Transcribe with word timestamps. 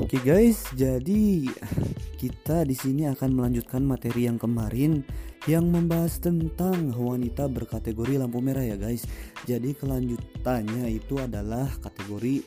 Oke 0.00 0.16
guys, 0.24 0.64
jadi 0.72 1.44
kita 2.16 2.64
di 2.64 2.72
sini 2.72 3.04
akan 3.12 3.36
melanjutkan 3.36 3.84
materi 3.84 4.24
yang 4.24 4.40
kemarin 4.40 5.04
yang 5.44 5.68
membahas 5.68 6.16
tentang 6.24 6.96
wanita 6.96 7.52
berkategori 7.52 8.16
lampu 8.16 8.40
merah 8.40 8.64
ya 8.64 8.80
guys. 8.80 9.04
Jadi 9.44 9.76
kelanjutannya 9.76 10.88
itu 10.88 11.20
adalah 11.20 11.68
kategori 11.84 12.40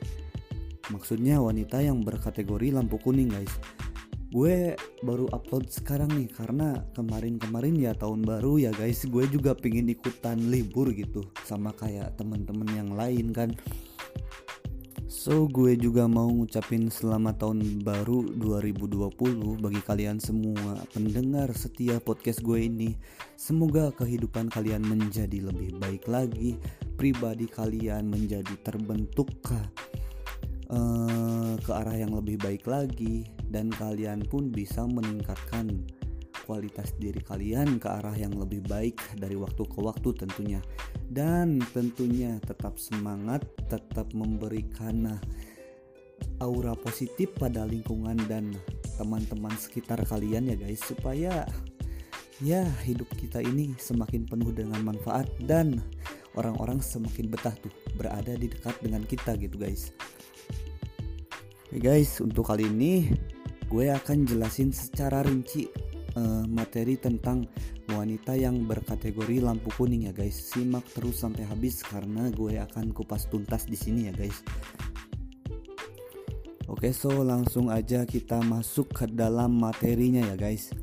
maksudnya 0.90 1.38
wanita 1.38 1.78
yang 1.78 2.02
berkategori 2.02 2.74
lampu 2.74 2.98
kuning 2.98 3.30
guys. 3.30 3.54
Gue 4.34 4.74
baru 5.06 5.30
upload 5.30 5.70
sekarang 5.70 6.10
nih 6.10 6.34
karena 6.34 6.82
kemarin-kemarin 6.98 7.78
ya 7.78 7.94
tahun 7.94 8.26
baru 8.26 8.66
ya 8.66 8.74
guys. 8.74 9.06
Gue 9.06 9.30
juga 9.30 9.54
pingin 9.54 9.86
ikutan 9.94 10.42
libur 10.50 10.90
gitu 10.90 11.22
sama 11.46 11.70
kayak 11.78 12.18
temen-temen 12.18 12.66
yang 12.74 12.98
lain 12.98 13.30
kan. 13.30 13.54
So 15.14 15.46
gue 15.46 15.78
juga 15.78 16.10
mau 16.10 16.26
ngucapin 16.26 16.90
selamat 16.90 17.46
tahun 17.46 17.86
baru 17.86 18.34
2020 18.34 19.62
bagi 19.62 19.82
kalian 19.86 20.18
semua 20.18 20.82
pendengar 20.90 21.54
setia 21.54 22.02
podcast 22.02 22.42
gue 22.42 22.66
ini. 22.66 22.98
Semoga 23.38 23.94
kehidupan 23.94 24.50
kalian 24.50 24.82
menjadi 24.82 25.54
lebih 25.54 25.78
baik 25.78 26.10
lagi 26.10 26.58
Pribadi 26.98 27.46
kalian 27.46 28.10
menjadi 28.10 28.58
terbentuk 28.66 29.30
uh, 30.74 31.54
ke 31.62 31.70
arah 31.70 31.94
yang 31.94 32.18
lebih 32.18 32.42
baik 32.42 32.66
lagi 32.66 33.30
Dan 33.46 33.70
kalian 33.70 34.26
pun 34.26 34.50
bisa 34.50 34.82
meningkatkan 34.82 35.86
kualitas 36.44 36.94
diri 37.00 37.24
kalian 37.24 37.80
ke 37.80 37.88
arah 37.88 38.14
yang 38.14 38.36
lebih 38.36 38.64
baik 38.68 39.00
dari 39.18 39.40
waktu 39.40 39.64
ke 39.64 39.80
waktu 39.80 40.12
tentunya 40.14 40.60
dan 41.10 41.64
tentunya 41.72 42.38
tetap 42.44 42.76
semangat 42.78 43.44
tetap 43.72 44.12
memberikan 44.12 45.18
aura 46.44 46.76
positif 46.76 47.32
pada 47.40 47.64
lingkungan 47.64 48.20
dan 48.28 48.52
teman-teman 49.00 49.56
sekitar 49.56 50.04
kalian 50.06 50.52
ya 50.52 50.56
guys 50.60 50.84
supaya 50.84 51.48
ya 52.44 52.68
hidup 52.84 53.08
kita 53.16 53.40
ini 53.40 53.72
semakin 53.80 54.28
penuh 54.28 54.52
dengan 54.52 54.84
manfaat 54.84 55.30
dan 55.48 55.80
orang-orang 56.36 56.82
semakin 56.82 57.30
betah 57.30 57.54
tuh 57.62 57.72
berada 57.96 58.34
di 58.34 58.50
dekat 58.50 58.74
dengan 58.82 59.06
kita 59.06 59.38
gitu 59.38 59.56
guys. 59.58 59.94
Oke 61.70 61.82
guys, 61.82 62.22
untuk 62.22 62.50
kali 62.50 62.70
ini 62.70 63.10
gue 63.70 63.90
akan 63.90 64.30
jelasin 64.30 64.70
secara 64.70 65.26
rinci 65.26 65.66
uh, 66.18 66.46
materi 66.50 66.98
tentang 66.98 67.46
wanita 67.90 68.34
yang 68.38 68.64
berkategori 68.66 69.44
lampu 69.44 69.70
kuning 69.76 70.10
ya 70.10 70.14
guys. 70.14 70.54
Simak 70.54 70.86
terus 70.94 71.22
sampai 71.22 71.46
habis 71.46 71.84
karena 71.84 72.32
gue 72.34 72.58
akan 72.58 72.96
kupas 72.96 73.30
tuntas 73.30 73.66
di 73.70 73.78
sini 73.78 74.10
ya 74.10 74.14
guys. 74.16 74.42
Oke, 76.72 76.90
so 76.96 77.12
langsung 77.22 77.70
aja 77.70 78.08
kita 78.08 78.42
masuk 78.42 78.90
ke 78.92 79.06
dalam 79.06 79.62
materinya 79.62 80.24
ya 80.24 80.36
guys. 80.40 80.74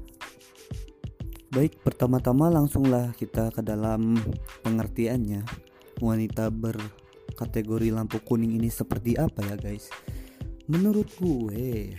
Baik, 1.50 1.82
pertama-tama 1.82 2.46
langsunglah 2.46 3.10
kita 3.18 3.50
ke 3.50 3.58
dalam 3.58 4.14
pengertiannya. 4.62 5.42
Wanita 5.98 6.46
berkategori 6.54 7.90
lampu 7.90 8.22
kuning 8.22 8.54
ini 8.54 8.70
seperti 8.70 9.18
apa 9.18 9.42
ya 9.42 9.58
guys? 9.58 9.90
Menurut 10.70 11.10
gue, 11.18 11.98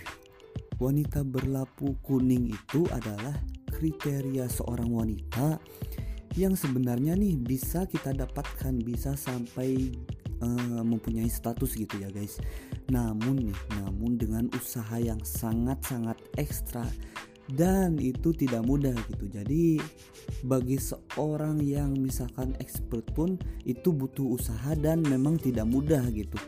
wanita 0.82 1.22
berlapu 1.22 1.94
kuning 2.02 2.50
itu 2.50 2.90
adalah 2.90 3.38
kriteria 3.70 4.50
seorang 4.50 4.90
wanita 4.90 5.62
yang 6.34 6.58
sebenarnya 6.58 7.14
nih 7.14 7.38
bisa 7.38 7.86
kita 7.86 8.18
dapatkan 8.18 8.82
bisa 8.82 9.14
sampai 9.14 9.94
uh, 10.42 10.82
mempunyai 10.82 11.30
status 11.30 11.78
gitu 11.78 12.02
ya 12.02 12.10
guys. 12.10 12.42
Namun 12.90 13.52
nih, 13.52 13.60
namun 13.78 14.18
dengan 14.18 14.50
usaha 14.58 14.98
yang 14.98 15.22
sangat-sangat 15.22 16.18
ekstra 16.42 16.88
dan 17.54 18.00
itu 18.02 18.34
tidak 18.34 18.66
mudah 18.66 18.96
gitu. 19.12 19.30
Jadi 19.30 19.78
bagi 20.48 20.82
seorang 20.82 21.62
yang 21.62 21.94
misalkan 21.94 22.58
expert 22.58 23.06
pun 23.14 23.38
itu 23.70 23.94
butuh 23.94 24.34
usaha 24.40 24.74
dan 24.74 25.06
memang 25.06 25.38
tidak 25.38 25.68
mudah 25.70 26.02
gitu 26.10 26.42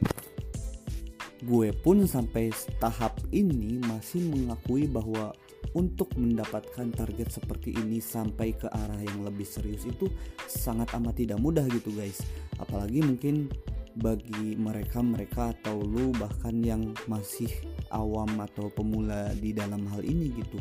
gue 1.44 1.76
pun 1.76 2.08
sampai 2.08 2.50
tahap 2.80 3.20
ini 3.36 3.78
masih 3.84 4.24
mengakui 4.32 4.88
bahwa 4.88 5.36
untuk 5.76 6.12
mendapatkan 6.16 6.90
target 6.96 7.30
seperti 7.36 7.76
ini 7.76 8.00
sampai 8.00 8.56
ke 8.56 8.72
arah 8.72 9.00
yang 9.04 9.28
lebih 9.28 9.44
serius 9.44 9.84
itu 9.84 10.08
sangat 10.48 10.92
amat 10.96 11.20
tidak 11.20 11.40
mudah 11.44 11.68
gitu 11.68 11.92
guys. 11.94 12.24
Apalagi 12.60 13.04
mungkin 13.04 13.52
bagi 13.94 14.58
mereka-mereka 14.58 15.54
atau 15.60 15.84
lu 15.84 16.16
bahkan 16.18 16.58
yang 16.64 16.96
masih 17.06 17.50
awam 17.94 18.30
atau 18.42 18.74
pemula 18.74 19.30
di 19.38 19.54
dalam 19.54 19.86
hal 19.92 20.02
ini 20.02 20.34
gitu. 20.34 20.58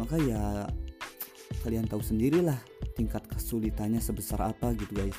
Maka 0.00 0.16
ya 0.22 0.64
kalian 1.66 1.84
tahu 1.84 2.00
sendirilah 2.00 2.56
tingkat 2.96 3.24
kesulitannya 3.28 4.00
sebesar 4.00 4.40
apa 4.40 4.72
gitu 4.74 4.96
guys 4.96 5.16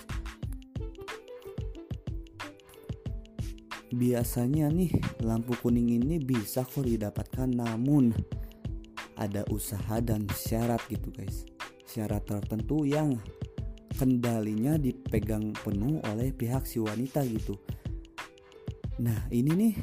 biasanya 3.94 4.74
nih 4.74 4.90
lampu 5.22 5.54
kuning 5.62 6.02
ini 6.02 6.18
bisa 6.18 6.66
kok 6.66 6.82
didapatkan 6.82 7.46
namun 7.46 8.10
ada 9.14 9.46
usaha 9.54 10.02
dan 10.02 10.26
syarat 10.34 10.82
gitu 10.90 11.14
guys. 11.14 11.46
Syarat 11.86 12.26
tertentu 12.26 12.90
yang 12.90 13.22
kendalinya 13.94 14.82
dipegang 14.82 15.54
penuh 15.62 16.02
oleh 16.10 16.34
pihak 16.34 16.66
si 16.66 16.82
wanita 16.82 17.22
gitu. 17.30 17.54
Nah 19.06 19.30
ini 19.30 19.52
nih 19.54 19.74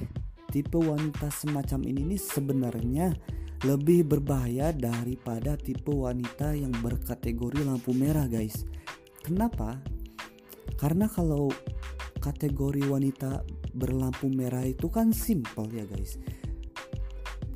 tipe 0.51 0.75
wanita 0.75 1.31
semacam 1.31 1.87
ini 1.87 2.15
nih 2.15 2.21
sebenarnya 2.21 3.15
lebih 3.63 4.09
berbahaya 4.09 4.75
daripada 4.75 5.55
tipe 5.55 5.95
wanita 5.95 6.59
yang 6.59 6.75
berkategori 6.83 7.63
lampu 7.63 7.95
merah 7.95 8.27
guys. 8.27 8.67
Kenapa? 9.23 9.79
Karena 10.75 11.07
kalau 11.07 11.53
kategori 12.21 12.85
wanita 12.87 13.43
berlampu 13.73 14.29
merah 14.29 14.63
itu 14.63 14.87
kan 14.93 15.11
simple 15.11 15.67
ya 15.73 15.89
guys. 15.89 16.21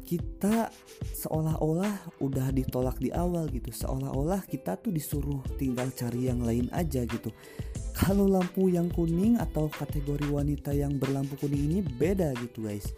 Kita 0.05 0.69
seolah-olah 1.17 2.21
udah 2.21 2.53
ditolak 2.53 3.01
di 3.01 3.09
awal 3.13 3.49
gitu. 3.53 3.73
Seolah-olah 3.73 4.45
kita 4.45 4.77
tuh 4.81 4.93
disuruh 4.93 5.41
tinggal 5.57 5.89
cari 5.93 6.29
yang 6.29 6.45
lain 6.45 6.69
aja 6.73 7.05
gitu. 7.05 7.33
Kalau 7.95 8.27
lampu 8.27 8.69
yang 8.69 8.91
kuning 8.91 9.39
atau 9.39 9.71
kategori 9.71 10.27
wanita 10.29 10.75
yang 10.75 10.99
berlampu 10.99 11.39
kuning 11.39 11.71
ini 11.71 11.79
beda 11.81 12.35
gitu 12.43 12.67
guys 12.67 12.91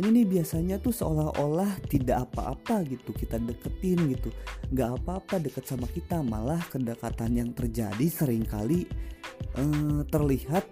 ini 0.00 0.08
nih 0.22 0.26
biasanya 0.38 0.80
tuh 0.80 0.94
seolah-olah 0.94 1.84
tidak 1.84 2.30
apa-apa 2.30 2.80
gitu 2.88 3.12
kita 3.12 3.36
deketin 3.36 4.08
gitu. 4.16 4.32
Nggak 4.72 5.04
apa-apa 5.04 5.36
deket 5.42 5.68
sama 5.68 5.84
kita 5.90 6.24
malah 6.24 6.60
kedekatan 6.72 7.36
yang 7.36 7.50
terjadi 7.52 8.06
sering 8.08 8.48
kali 8.48 8.88
eh, 9.56 10.00
terlihat 10.08 10.64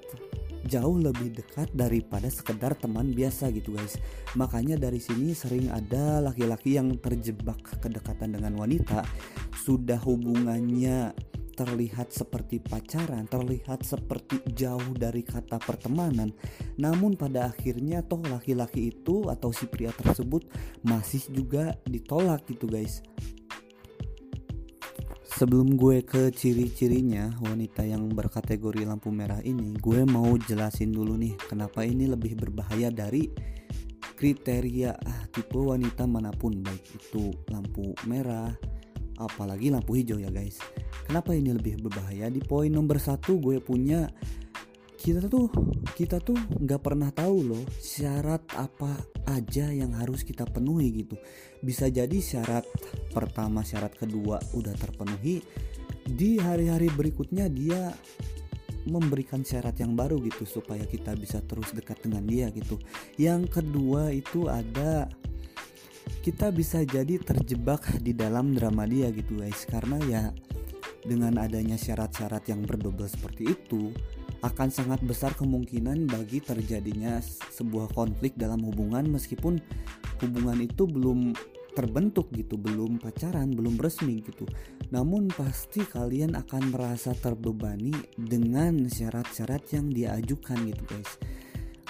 jauh 0.69 1.01
lebih 1.01 1.33
dekat 1.33 1.73
daripada 1.73 2.29
sekedar 2.29 2.77
teman 2.77 3.13
biasa 3.13 3.49
gitu 3.53 3.77
guys. 3.77 3.97
Makanya 4.37 4.77
dari 4.77 5.01
sini 5.01 5.33
sering 5.33 5.73
ada 5.73 6.21
laki-laki 6.21 6.77
yang 6.77 6.97
terjebak 7.01 7.61
kedekatan 7.81 8.37
dengan 8.37 8.57
wanita. 8.57 9.05
Sudah 9.57 10.01
hubungannya 10.01 11.13
terlihat 11.61 12.09
seperti 12.09 12.57
pacaran, 12.57 13.29
terlihat 13.29 13.85
seperti 13.85 14.41
jauh 14.57 14.97
dari 14.97 15.21
kata 15.21 15.61
pertemanan. 15.61 16.33
Namun 16.81 17.21
pada 17.21 17.53
akhirnya 17.53 18.01
toh 18.01 18.25
laki-laki 18.25 18.89
itu 18.89 19.29
atau 19.29 19.53
si 19.53 19.69
pria 19.69 19.93
tersebut 19.93 20.49
masih 20.81 21.21
juga 21.29 21.77
ditolak 21.85 22.49
gitu 22.49 22.65
guys. 22.65 23.05
Sebelum 25.29 25.77
gue 25.77 26.01
ke 26.01 26.33
ciri-cirinya 26.33 27.37
wanita 27.45 27.85
yang 27.85 28.09
berkategori 28.09 28.85
lampu 28.89 29.13
merah 29.13 29.41
ini, 29.45 29.77
gue 29.77 30.09
mau 30.09 30.37
jelasin 30.41 30.93
dulu 30.97 31.17
nih 31.17 31.37
kenapa 31.45 31.85
ini 31.85 32.09
lebih 32.09 32.41
berbahaya 32.41 32.89
dari 32.89 33.29
kriteria 34.21 35.01
ah, 35.01 35.25
tipe 35.33 35.57
wanita 35.57 36.05
mana 36.05 36.29
pun 36.29 36.61
baik 36.61 36.85
itu 36.93 37.33
lampu 37.49 37.97
merah 38.05 38.53
apalagi 39.21 39.69
lampu 39.69 40.01
hijau 40.01 40.17
ya 40.17 40.33
guys. 40.33 40.57
Kenapa 41.05 41.37
ini 41.37 41.53
lebih 41.53 41.85
berbahaya? 41.85 42.33
Di 42.33 42.41
poin 42.41 42.73
nomor 42.73 42.97
satu 42.97 43.37
gue 43.37 43.61
punya 43.61 44.09
kita 45.01 45.33
tuh 45.33 45.49
kita 45.97 46.21
tuh 46.21 46.37
nggak 46.37 46.85
pernah 46.85 47.09
tahu 47.09 47.37
loh 47.49 47.65
syarat 47.81 48.45
apa 48.53 49.01
aja 49.33 49.73
yang 49.73 49.97
harus 49.97 50.21
kita 50.21 50.45
penuhi 50.45 50.93
gitu 50.93 51.17
bisa 51.65 51.89
jadi 51.89 52.21
syarat 52.21 52.69
pertama 53.09 53.65
syarat 53.65 53.97
kedua 53.97 54.37
udah 54.53 54.77
terpenuhi 54.77 55.41
di 56.05 56.37
hari-hari 56.37 56.93
berikutnya 56.93 57.49
dia 57.49 57.97
memberikan 58.93 59.41
syarat 59.41 59.81
yang 59.81 59.97
baru 59.97 60.21
gitu 60.21 60.45
supaya 60.45 60.85
kita 60.85 61.17
bisa 61.17 61.41
terus 61.49 61.73
dekat 61.73 62.05
dengan 62.05 62.29
dia 62.29 62.53
gitu 62.53 62.77
yang 63.17 63.49
kedua 63.49 64.13
itu 64.13 64.53
ada 64.53 65.09
kita 66.21 66.51
bisa 66.51 66.83
jadi 66.85 67.17
terjebak 67.23 67.87
di 68.03 68.13
dalam 68.13 68.53
drama 68.53 68.85
dia 68.85 69.09
gitu 69.15 69.41
guys 69.41 69.65
karena 69.65 69.97
ya 70.05 70.23
dengan 71.01 71.41
adanya 71.41 71.81
syarat-syarat 71.81 72.45
yang 72.53 72.67
berdobel 72.67 73.09
seperti 73.09 73.57
itu 73.57 73.95
akan 74.41 74.69
sangat 74.73 75.01
besar 75.05 75.33
kemungkinan 75.37 76.09
bagi 76.09 76.41
terjadinya 76.41 77.21
sebuah 77.53 77.93
konflik 77.93 78.37
dalam 78.37 78.65
hubungan 78.65 79.09
meskipun 79.09 79.61
hubungan 80.21 80.61
itu 80.65 80.89
belum 80.89 81.37
terbentuk 81.73 82.29
gitu, 82.35 82.59
belum 82.59 82.99
pacaran, 82.99 83.55
belum 83.55 83.79
resmi 83.79 84.21
gitu. 84.27 84.45
Namun 84.91 85.31
pasti 85.31 85.87
kalian 85.87 86.35
akan 86.35 86.75
merasa 86.75 87.15
terbebani 87.15 87.95
dengan 88.19 88.91
syarat-syarat 88.91 89.65
yang 89.73 89.87
diajukan 89.89 90.59
gitu 90.67 90.83
guys. 90.91 91.13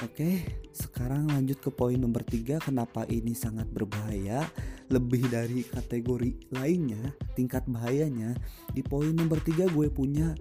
Oke, 0.00 0.40
sekarang 0.72 1.28
lanjut 1.28 1.60
ke 1.60 1.68
poin 1.68 2.00
nomor 2.00 2.24
3 2.24 2.56
Kenapa 2.64 3.04
ini 3.12 3.36
sangat 3.36 3.68
berbahaya? 3.68 4.48
Lebih 4.88 5.28
dari 5.28 5.60
kategori 5.60 6.48
lainnya 6.56 7.12
Tingkat 7.36 7.68
bahayanya 7.68 8.32
Di 8.72 8.80
poin 8.80 9.12
nomor 9.12 9.44
3 9.44 9.68
gue 9.68 9.88
punya 9.92 10.32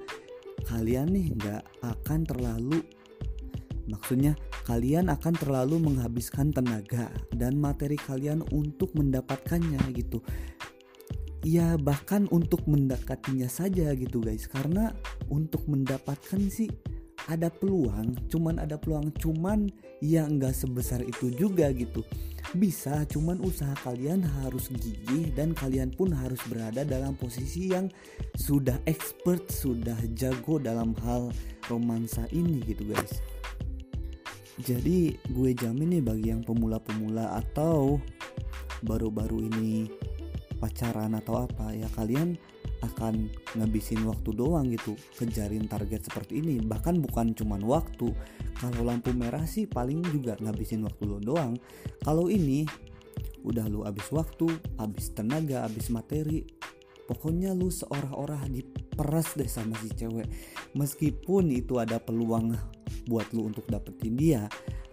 Kalian 0.63 1.11
nih 1.11 1.35
gak 1.35 1.63
akan 1.83 2.23
terlalu 2.23 2.79
Maksudnya 3.89 4.37
kalian 4.69 5.09
akan 5.09 5.33
terlalu 5.33 5.81
menghabiskan 5.81 6.53
tenaga 6.53 7.09
dan 7.33 7.57
materi 7.57 7.97
kalian 7.97 8.45
untuk 8.53 8.93
mendapatkannya 8.93 9.81
gitu. 9.97 10.21
Ya 11.41 11.73
bahkan 11.73 12.29
untuk 12.29 12.69
mendekatinya 12.69 13.49
saja 13.49 13.89
gitu 13.97 14.21
guys 14.21 14.45
karena 14.45 14.93
untuk 15.33 15.65
mendapatkan 15.65 16.37
sih 16.53 16.69
ada 17.29 17.53
peluang 17.53 18.17
cuman 18.25 18.57
ada 18.57 18.75
peluang 18.81 19.13
cuman 19.21 19.69
ya 20.01 20.25
nggak 20.25 20.51
sebesar 20.51 21.05
itu 21.05 21.29
juga 21.29 21.69
gitu. 21.69 22.01
Bisa 22.57 23.05
cuman 23.05 23.37
usaha 23.45 23.77
kalian 23.85 24.25
harus 24.41 24.73
gigih 24.73 25.29
dan 25.37 25.53
kalian 25.53 25.93
pun 25.93 26.09
harus 26.09 26.41
berada 26.49 26.81
dalam 26.81 27.13
posisi 27.13 27.69
yang 27.69 27.85
sudah 28.33 28.81
expert 28.89 29.45
sudah 29.53 29.95
jago 30.17 30.57
dalam 30.57 30.97
hal 31.05 31.29
romansa 31.69 32.25
ini 32.33 32.65
gitu 32.65 32.89
guys. 32.89 33.21
Jadi 34.59 35.15
gue 35.29 35.49
jamin 35.55 35.99
nih 35.99 36.03
bagi 36.03 36.27
yang 36.35 36.43
pemula-pemula 36.43 37.37
atau 37.37 38.01
baru-baru 38.83 39.47
ini 39.47 39.87
pacaran 40.59 41.15
atau 41.15 41.47
apa 41.47 41.71
ya 41.71 41.87
kalian 41.95 42.35
akan 42.79 43.27
ngabisin 43.59 44.03
waktu 44.07 44.31
doang 44.31 44.71
gitu 44.71 44.95
kejarin 45.19 45.67
target 45.67 46.07
seperti 46.07 46.39
ini. 46.39 46.59
Bahkan 46.63 47.03
bukan 47.03 47.35
cuman 47.35 47.61
waktu 47.63 48.11
kalau 48.59 48.81
lampu 48.83 49.11
merah 49.11 49.43
sih 49.43 49.67
paling 49.67 50.03
juga 50.09 50.39
ngabisin 50.39 50.83
waktu 50.83 51.03
lo 51.07 51.19
doang. 51.19 51.59
Kalau 52.03 52.31
ini 52.31 52.63
udah 53.43 53.65
lu 53.71 53.87
habis 53.87 54.07
waktu 54.11 54.51
habis 54.75 55.15
tenaga 55.15 55.63
habis 55.63 55.87
materi 55.87 56.43
pokoknya 57.07 57.55
lu 57.55 57.71
seorang-orang 57.71 58.51
diperas 58.51 59.35
deh 59.35 59.47
sama 59.47 59.75
si 59.79 59.91
cewek. 59.95 60.27
Meskipun 60.75 61.51
itu 61.51 61.79
ada 61.79 61.97
peluang 61.97 62.53
buat 63.09 63.31
lu 63.33 63.49
untuk 63.49 63.65
dapetin 63.65 64.13
dia 64.13 64.45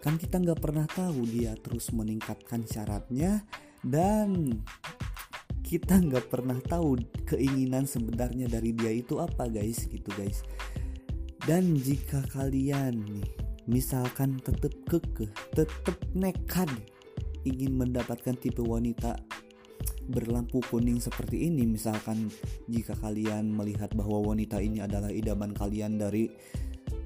kan 0.06 0.22
kita 0.22 0.38
nggak 0.38 0.62
pernah 0.62 0.86
tahu 0.86 1.26
dia 1.26 1.58
terus 1.58 1.90
meningkatkan 1.90 2.62
syaratnya 2.62 3.42
dan 3.82 4.62
kita 5.66 5.98
nggak 5.98 6.30
pernah 6.30 6.62
tahu 6.62 6.94
keinginan 7.26 7.90
sebenarnya 7.90 8.46
dari 8.46 8.70
dia 8.70 8.94
itu 8.94 9.18
apa 9.18 9.50
guys 9.50 9.90
gitu 9.90 10.06
guys. 10.14 10.46
Dan 11.42 11.74
jika 11.74 12.22
kalian 12.30 13.02
nih 13.02 13.46
misalkan 13.66 14.38
tetap 14.38 14.70
kekeh 14.86 15.30
tetap 15.50 15.98
nekat 16.14 16.70
ingin 17.42 17.74
mendapatkan 17.74 18.38
tipe 18.38 18.62
wanita 18.62 19.18
berlampu 20.06 20.62
kuning 20.70 21.02
seperti 21.02 21.50
ini 21.50 21.66
misalkan 21.66 22.30
jika 22.70 22.94
kalian 23.02 23.50
melihat 23.50 23.90
bahwa 23.98 24.22
wanita 24.22 24.62
ini 24.62 24.78
adalah 24.78 25.10
idaman 25.10 25.50
kalian 25.50 25.98
dari 25.98 26.30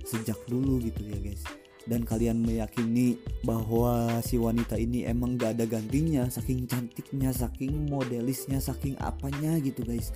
sejak 0.04 0.36
dulu 0.48 0.84
gitu 0.84 1.00
ya 1.08 1.16
guys 1.16 1.40
dan 1.88 2.04
kalian 2.04 2.44
meyakini 2.44 3.16
bahwa 3.40 4.20
si 4.20 4.36
wanita 4.36 4.76
ini 4.76 5.08
emang 5.08 5.40
gak 5.40 5.56
ada 5.56 5.64
gantinya 5.64 6.28
saking 6.28 6.68
cantiknya 6.68 7.32
saking 7.32 7.88
modelisnya 7.88 8.60
saking 8.60 8.98
apanya 9.00 9.56
gitu 9.62 9.80
guys. 9.84 10.12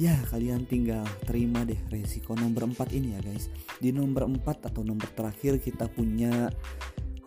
Ya 0.00 0.16
kalian 0.32 0.64
tinggal 0.64 1.04
terima 1.28 1.66
deh 1.66 1.78
resiko 1.92 2.32
nomor 2.32 2.66
4 2.72 2.96
ini 2.96 3.14
ya 3.14 3.20
guys. 3.20 3.52
Di 3.78 3.92
nomor 3.92 4.26
4 4.26 4.72
atau 4.72 4.80
nomor 4.80 5.06
terakhir 5.12 5.60
kita 5.60 5.86
punya 5.92 6.48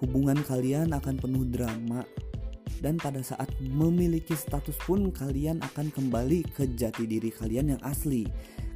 hubungan 0.01 0.41
kalian 0.41 0.91
akan 0.91 1.15
penuh 1.21 1.45
drama. 1.47 2.01
Dan 2.83 2.99
pada 2.99 3.23
saat 3.23 3.47
memiliki 3.63 4.35
status 4.35 4.75
pun 4.83 5.07
kalian 5.07 5.63
akan 5.63 5.87
kembali 5.87 6.43
ke 6.51 6.67
jati 6.75 7.07
diri 7.07 7.31
kalian 7.31 7.77
yang 7.77 7.81
asli. 7.85 8.27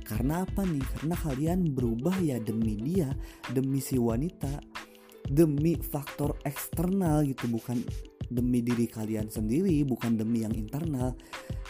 Karena 0.07 0.48
apa 0.48 0.63
nih? 0.63 0.86
Karena 0.95 1.16
kalian 1.19 1.75
berubah 1.75 2.16
ya 2.24 2.39
demi 2.39 2.80
dia, 2.80 3.12
demi 3.51 3.84
si 3.84 4.00
wanita, 4.00 4.63
demi 5.27 5.75
faktor 5.77 6.35
eksternal 6.47 7.24
gitu, 7.27 7.47
bukan 7.51 7.83
demi 8.27 8.59
diri 8.59 8.88
kalian 8.88 9.31
sendiri, 9.31 9.88
bukan 9.88 10.19
demi 10.19 10.44
yang 10.44 10.51
internal. 10.56 11.15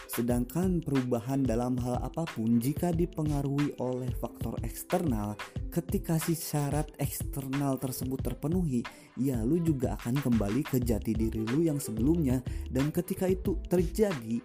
Sedangkan 0.08 0.82
perubahan 0.82 1.46
dalam 1.46 1.78
hal 1.78 2.00
apa 2.02 2.26
pun 2.26 2.58
jika 2.58 2.90
dipengaruhi 2.90 3.78
oleh 3.78 4.10
faktor 4.18 4.58
eksternal, 4.66 5.38
ketika 5.70 6.18
si 6.18 6.34
syarat 6.34 6.90
eksternal 6.98 7.78
tersebut 7.78 8.18
terpenuhi, 8.24 8.82
ya 9.14 9.38
lu 9.44 9.62
juga 9.62 9.94
akan 10.00 10.18
kembali 10.18 10.66
ke 10.66 10.82
jati 10.82 11.14
diri 11.14 11.44
lu 11.46 11.62
yang 11.62 11.78
sebelumnya 11.78 12.42
dan 12.72 12.90
ketika 12.90 13.30
itu 13.30 13.54
terjadi, 13.68 14.42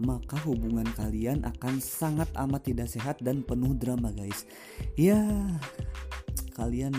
maka 0.00 0.40
hubungan 0.48 0.86
kalian 0.96 1.44
akan 1.44 1.78
sangat 1.82 2.30
amat 2.34 2.64
tidak 2.64 2.88
sehat 2.88 3.20
dan 3.20 3.44
penuh 3.44 3.76
drama 3.76 4.10
guys 4.10 4.48
ya 4.96 5.20
kalian 6.56 6.92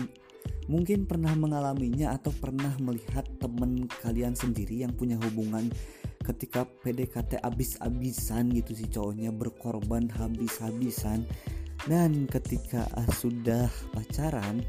mungkin 0.66 1.04
pernah 1.04 1.32
mengalaminya 1.36 2.16
atau 2.16 2.32
pernah 2.32 2.72
melihat 2.80 3.24
temen 3.40 3.84
kalian 4.00 4.32
sendiri 4.32 4.80
yang 4.84 4.92
punya 4.96 5.20
hubungan 5.20 5.68
ketika 6.24 6.64
PDKT 6.80 7.44
abis-abisan 7.44 8.48
gitu 8.56 8.72
si 8.72 8.88
cowoknya 8.88 9.28
berkorban 9.30 10.08
habis-habisan. 10.08 11.28
Dan 11.84 12.24
ketika 12.32 12.88
sudah 13.12 13.68
pacaran 13.92 14.64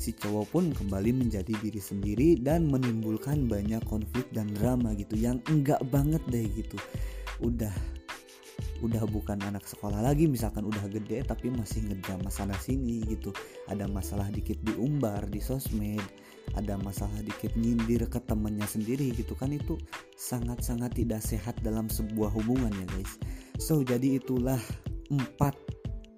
si 0.00 0.16
cowok 0.16 0.46
pun 0.48 0.64
kembali 0.72 1.12
menjadi 1.12 1.52
diri 1.60 1.78
sendiri 1.78 2.40
dan 2.40 2.66
menimbulkan 2.72 3.46
banyak 3.46 3.84
konflik 3.84 4.26
dan 4.32 4.48
drama 4.56 4.96
gitu 4.96 5.14
yang 5.14 5.38
enggak 5.52 5.78
banget 5.92 6.24
deh 6.32 6.48
gitu. 6.56 6.80
Udah 7.44 7.70
udah 8.82 9.06
bukan 9.06 9.38
anak 9.46 9.62
sekolah 9.64 10.02
lagi 10.02 10.26
misalkan 10.26 10.66
udah 10.66 10.90
gede 10.90 11.22
tapi 11.22 11.48
masih 11.48 11.86
ngedrama 11.86 12.28
sana 12.28 12.58
sini 12.58 13.00
gitu. 13.06 13.30
Ada 13.70 13.86
masalah 13.86 14.28
dikit 14.28 14.58
diumbar 14.66 15.30
di 15.30 15.38
sosmed 15.38 16.02
ada 16.58 16.76
masalah 16.82 17.16
dikit 17.24 17.54
nyindir 17.56 18.04
ke 18.10 18.20
temennya 18.28 18.66
sendiri 18.68 19.14
gitu 19.16 19.32
kan 19.32 19.54
itu 19.54 19.78
sangat-sangat 20.18 20.92
tidak 20.98 21.24
sehat 21.24 21.56
dalam 21.64 21.88
sebuah 21.88 22.28
hubungan 22.34 22.68
ya 22.68 22.86
guys. 22.92 23.16
So 23.56 23.80
jadi 23.80 24.20
itulah 24.20 24.60
empat 25.08 25.56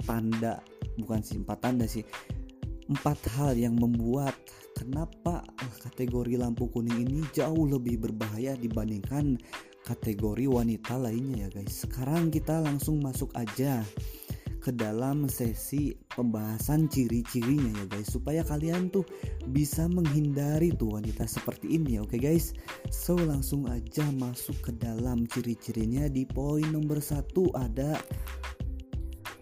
tanda 0.09 0.59
bukan 0.99 1.21
sih 1.23 1.39
empat 1.39 1.59
tanda 1.63 1.87
sih. 1.87 2.03
Empat 2.85 3.17
hal 3.39 3.57
yang 3.57 3.81
membuat 3.81 4.37
kenapa 4.77 5.41
kategori 5.81 6.37
lampu 6.37 6.69
kuning 6.69 7.09
ini 7.09 7.25
jauh 7.33 7.65
lebih 7.65 7.97
berbahaya 8.03 8.59
dibandingkan 8.61 9.41
kategori 9.85 10.49
wanita 10.49 10.97
lainnya 10.97 11.47
ya 11.47 11.49
guys. 11.53 11.85
Sekarang 11.85 12.33
kita 12.33 12.65
langsung 12.65 13.05
masuk 13.05 13.31
aja 13.37 13.85
ke 14.65 14.73
dalam 14.73 15.29
sesi 15.29 15.93
pembahasan 16.17 16.89
ciri-cirinya 16.89 17.85
ya 17.85 17.87
guys. 17.93 18.09
Supaya 18.09 18.41
kalian 18.41 18.89
tuh 18.89 19.05
bisa 19.53 19.85
menghindari 19.85 20.73
tuh 20.73 20.97
wanita 20.97 21.29
seperti 21.29 21.77
ini 21.77 22.01
oke 22.01 22.17
okay 22.17 22.33
guys? 22.33 22.57
So 22.89 23.13
langsung 23.21 23.69
aja 23.69 24.09
masuk 24.17 24.57
ke 24.65 24.73
dalam 24.81 25.29
ciri-cirinya. 25.29 26.09
Di 26.09 26.25
poin 26.25 26.65
nomor 26.73 27.05
satu 27.05 27.53
ada 27.53 28.01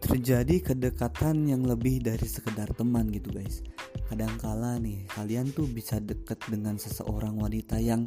terjadi 0.02 0.74
kedekatan 0.74 1.46
yang 1.46 1.62
lebih 1.62 2.02
dari 2.02 2.26
sekedar 2.26 2.74
teman 2.74 3.06
gitu 3.14 3.30
guys. 3.30 3.62
Kadangkala 4.10 4.82
nih 4.82 5.06
kalian 5.14 5.54
tuh 5.54 5.70
bisa 5.70 6.02
deket 6.02 6.42
dengan 6.50 6.74
seseorang 6.74 7.38
wanita 7.38 7.78
yang 7.78 8.02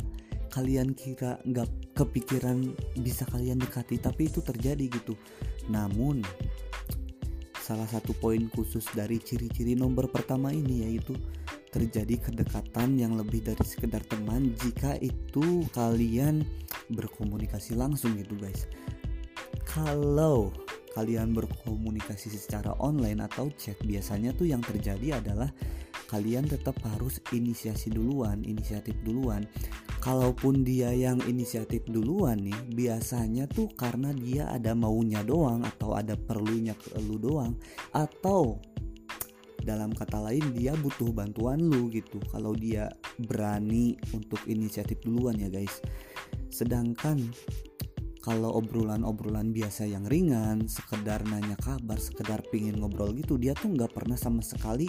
kalian 0.56 0.96
kira 0.96 1.36
nggak 1.44 1.68
kepikiran 2.00 2.72
bisa 3.04 3.28
kalian 3.28 3.60
dekati 3.60 4.00
tapi 4.00 4.32
itu 4.32 4.40
terjadi 4.40 4.88
gitu. 4.88 5.20
Namun 5.68 6.24
salah 7.60 7.90
satu 7.92 8.16
poin 8.16 8.48
khusus 8.56 8.88
dari 8.96 9.20
ciri-ciri 9.20 9.76
nomor 9.76 10.08
pertama 10.08 10.56
ini 10.56 10.88
yaitu 10.88 11.12
terjadi 11.76 12.32
kedekatan 12.32 12.96
yang 12.96 13.20
lebih 13.20 13.44
dari 13.44 13.60
sekedar 13.68 14.00
teman. 14.08 14.56
Jika 14.64 14.96
itu 15.04 15.68
kalian 15.76 16.48
berkomunikasi 16.88 17.76
langsung 17.76 18.16
gitu 18.16 18.40
guys. 18.40 18.72
Kalau 19.68 20.56
kalian 20.96 21.36
berkomunikasi 21.36 22.32
secara 22.32 22.72
online 22.80 23.28
atau 23.28 23.52
chat 23.60 23.76
biasanya 23.84 24.32
tuh 24.32 24.48
yang 24.48 24.64
terjadi 24.64 25.20
adalah 25.20 25.52
kalian 26.08 26.48
tetap 26.48 26.80
harus 26.96 27.20
inisiasi 27.36 27.92
duluan 27.92 28.40
inisiatif 28.48 28.96
duluan 29.04 29.44
kalaupun 30.06 30.62
dia 30.62 30.94
yang 30.94 31.18
inisiatif 31.26 31.82
duluan 31.90 32.38
nih 32.38 32.54
biasanya 32.78 33.50
tuh 33.50 33.74
karena 33.74 34.14
dia 34.14 34.46
ada 34.54 34.78
maunya 34.78 35.26
doang 35.26 35.66
atau 35.66 35.98
ada 35.98 36.14
perlunya 36.14 36.78
ke 36.78 37.02
lu 37.02 37.18
doang 37.18 37.58
atau 37.90 38.62
dalam 39.66 39.90
kata 39.98 40.22
lain 40.30 40.54
dia 40.54 40.78
butuh 40.78 41.10
bantuan 41.10 41.58
lu 41.58 41.90
gitu 41.90 42.22
kalau 42.30 42.54
dia 42.54 42.86
berani 43.26 43.98
untuk 44.14 44.38
inisiatif 44.46 45.02
duluan 45.02 45.42
ya 45.42 45.50
guys. 45.50 45.82
Sedangkan 46.54 47.26
kalau 48.22 48.62
obrolan-obrolan 48.62 49.50
biasa 49.50 49.90
yang 49.90 50.06
ringan 50.06 50.70
sekedar 50.70 51.26
nanya 51.26 51.58
kabar 51.58 51.98
sekedar 51.98 52.46
pingin 52.54 52.78
ngobrol 52.78 53.10
gitu 53.18 53.42
dia 53.42 53.58
tuh 53.58 53.74
nggak 53.74 53.90
pernah 53.90 54.18
sama 54.18 54.46
sekali 54.46 54.86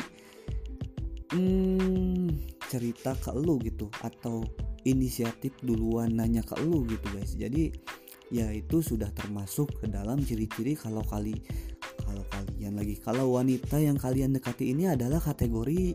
hmm, 1.32 2.32
cerita 2.68 3.16
ke 3.16 3.32
lu 3.32 3.56
gitu 3.64 3.88
atau 4.04 4.44
inisiatif 4.86 5.58
duluan 5.66 6.14
nanya 6.14 6.46
ke 6.46 6.54
lu 6.62 6.86
gitu 6.86 7.06
guys. 7.10 7.34
Jadi 7.34 7.74
ya 8.30 8.50
itu 8.54 8.82
sudah 8.82 9.10
termasuk 9.14 9.82
ke 9.82 9.86
dalam 9.86 10.22
ciri-ciri 10.22 10.74
kalau 10.74 11.02
kali 11.06 11.34
kalau 12.02 12.22
kalian 12.30 12.74
lagi 12.74 12.98
kalau 12.98 13.38
wanita 13.38 13.78
yang 13.78 13.98
kalian 13.98 14.34
dekati 14.34 14.74
ini 14.74 14.90
adalah 14.90 15.22
kategori 15.22 15.94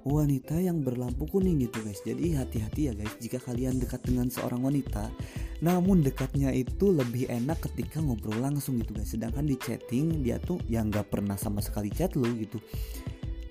wanita 0.00 0.56
yang 0.56 0.80
berlampu 0.80 1.28
kuning 1.28 1.60
gitu 1.60 1.84
guys. 1.84 2.00
Jadi 2.04 2.36
hati-hati 2.36 2.88
ya 2.88 2.92
guys 2.96 3.12
jika 3.20 3.40
kalian 3.40 3.80
dekat 3.80 4.04
dengan 4.04 4.28
seorang 4.32 4.60
wanita 4.64 5.12
namun 5.60 6.00
dekatnya 6.00 6.48
itu 6.56 6.88
lebih 6.88 7.28
enak 7.28 7.60
ketika 7.68 8.00
ngobrol 8.00 8.40
langsung 8.40 8.80
gitu 8.80 8.96
guys. 8.96 9.12
Sedangkan 9.12 9.44
di 9.44 9.56
chatting 9.60 10.24
dia 10.24 10.40
tuh 10.40 10.60
yang 10.68 10.88
nggak 10.88 11.12
pernah 11.12 11.36
sama 11.36 11.60
sekali 11.60 11.92
chat 11.92 12.16
lu 12.16 12.28
gitu. 12.40 12.56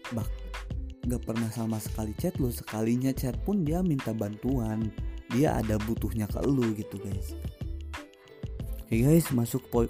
Bak 0.10 0.49
nggak 1.06 1.24
pernah 1.24 1.50
sama 1.52 1.80
sekali 1.80 2.12
chat 2.18 2.36
lu 2.42 2.52
sekalinya 2.52 3.14
chat 3.16 3.36
pun 3.46 3.64
dia 3.64 3.80
minta 3.80 4.12
bantuan. 4.12 4.92
Dia 5.30 5.62
ada 5.62 5.78
butuhnya 5.86 6.26
ke 6.26 6.42
lu 6.44 6.74
gitu 6.74 6.98
guys. 7.00 7.38
Oke 8.90 9.06
guys 9.06 9.30
masuk 9.30 9.62
poin 9.70 9.90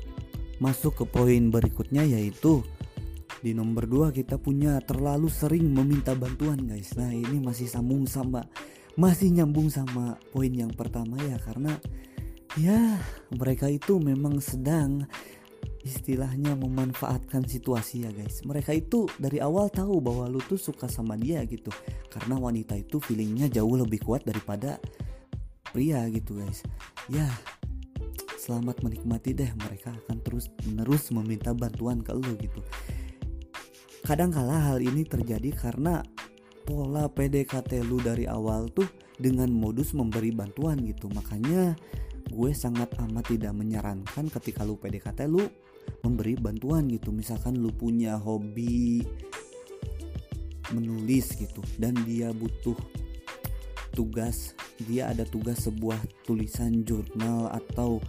masuk 0.59 1.03
ke 1.03 1.05
poin 1.07 1.47
berikutnya 1.47 2.03
yaitu 2.03 2.59
di 3.39 3.55
nomor 3.55 3.87
2 3.87 4.11
kita 4.11 4.35
punya 4.35 4.83
terlalu 4.83 5.31
sering 5.31 5.71
meminta 5.71 6.11
bantuan 6.11 6.59
guys. 6.67 6.91
Nah 6.99 7.07
ini 7.07 7.39
masih 7.39 7.71
sambung 7.71 8.03
sama 8.03 8.43
Masih 8.99 9.31
nyambung 9.31 9.71
sama 9.71 10.19
poin 10.35 10.51
yang 10.51 10.75
pertama 10.75 11.15
ya 11.23 11.39
Karena 11.39 11.71
ya 12.59 12.99
mereka 13.31 13.71
itu 13.71 13.95
memang 13.95 14.43
sedang 14.43 15.07
istilahnya 15.83 16.59
memanfaatkan 16.59 17.47
situasi 17.47 18.03
ya 18.03 18.11
guys. 18.11 18.43
Mereka 18.43 18.75
itu 18.75 19.07
dari 19.15 19.39
awal 19.39 19.71
tahu 19.71 20.03
bahwa 20.03 20.27
lu 20.27 20.43
tuh 20.43 20.59
suka 20.59 20.91
sama 20.91 21.15
dia 21.15 21.39
gitu. 21.47 21.71
Karena 22.11 22.35
wanita 22.35 22.75
itu 22.75 22.99
feelingnya 22.99 23.47
jauh 23.47 23.79
lebih 23.79 24.03
kuat 24.03 24.27
daripada 24.27 24.79
pria 25.71 26.03
gitu 26.11 26.39
guys. 26.39 26.65
Ya 27.07 27.29
selamat 28.39 28.81
menikmati 28.81 29.35
deh 29.35 29.51
mereka 29.61 29.93
akan 29.93 30.17
terus 30.23 30.49
menerus 30.65 31.11
meminta 31.11 31.51
bantuan 31.53 32.01
ke 32.01 32.15
lu 32.15 32.33
gitu. 32.39 32.63
Kadangkala 34.01 34.73
hal 34.73 34.81
ini 34.81 35.05
terjadi 35.05 35.53
karena 35.53 36.01
pola 36.63 37.05
PDKT 37.11 37.83
lu 37.85 38.01
dari 38.01 38.25
awal 38.25 38.71
tuh 38.71 38.87
dengan 39.19 39.51
modus 39.51 39.91
memberi 39.91 40.31
bantuan 40.31 40.81
gitu. 40.81 41.11
Makanya 41.11 41.75
gue 42.31 42.51
sangat 42.55 42.95
amat 43.05 43.29
tidak 43.29 43.53
menyarankan 43.53 44.31
ketika 44.31 44.63
lu 44.63 44.79
PDKT 44.79 45.29
lu 45.29 45.45
memberi 46.05 46.35
bantuan 46.39 46.87
gitu. 46.87 47.13
Misalkan 47.13 47.59
lu 47.59 47.73
punya 47.73 48.15
hobi 48.17 49.03
menulis 50.73 51.33
gitu 51.33 51.61
dan 51.81 51.97
dia 52.05 52.29
butuh 52.29 52.77
tugas 53.93 54.53
dia 54.85 55.09
ada 55.09 55.25
tugas 55.25 55.65
sebuah 55.65 55.97
tulisan 56.23 56.85
jurnal 56.85 57.49
atau 57.51 57.99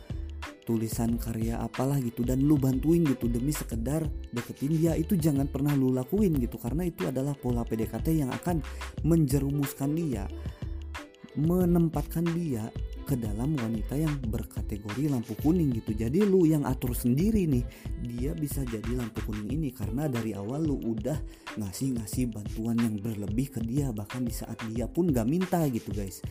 tulisan 0.68 1.18
karya 1.18 1.58
apalah 1.58 1.98
gitu 1.98 2.22
dan 2.22 2.46
lu 2.46 2.54
bantuin 2.54 3.02
gitu 3.02 3.26
demi 3.26 3.50
sekedar 3.50 4.06
deketin 4.30 4.76
dia 4.78 4.92
itu 4.94 5.18
jangan 5.18 5.50
pernah 5.50 5.74
lu 5.74 5.90
lakuin 5.90 6.36
gitu 6.38 6.62
karena 6.62 6.86
itu 6.86 7.10
adalah 7.10 7.34
pola 7.34 7.66
PDKT 7.66 8.22
yang 8.22 8.30
akan 8.30 8.62
menjerumuskan 9.02 9.90
dia 9.98 10.30
menempatkan 11.34 12.22
dia 12.38 12.70
ke 13.10 13.18
dalam 13.18 13.58
wanita 13.58 13.98
yang 13.98 14.14
berkategori 14.30 15.10
lampu 15.10 15.34
kuning 15.42 15.74
gitu. 15.74 15.90
Jadi 15.98 16.22
lu 16.22 16.46
yang 16.46 16.62
atur 16.62 16.94
sendiri 16.94 17.42
nih 17.50 17.66
dia 18.06 18.30
bisa 18.38 18.62
jadi 18.62 19.02
lampu 19.02 19.18
kuning 19.26 19.50
ini 19.50 19.74
karena 19.74 20.06
dari 20.06 20.30
awal 20.30 20.62
lu 20.62 20.78
udah 20.78 21.18
ngasih-ngasih 21.58 22.30
bantuan 22.30 22.78
yang 22.78 22.94
berlebih 23.02 23.50
ke 23.50 23.60
dia 23.66 23.90
bahkan 23.90 24.22
di 24.22 24.30
saat 24.30 24.54
dia 24.70 24.86
pun 24.86 25.10
gak 25.10 25.26
minta 25.26 25.58
gitu 25.66 25.90
guys. 25.90 26.22